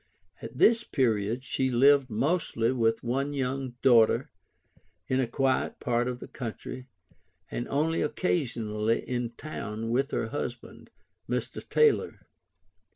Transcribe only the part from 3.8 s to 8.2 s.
daughter, in a quiet part of the country, and only